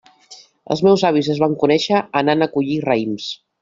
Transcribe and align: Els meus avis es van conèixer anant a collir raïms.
Els 0.75 0.81
meus 0.87 1.03
avis 1.11 1.31
es 1.35 1.43
van 1.45 1.55
conèixer 1.67 2.03
anant 2.25 2.45
a 2.47 2.53
collir 2.59 2.83
raïms. 2.91 3.35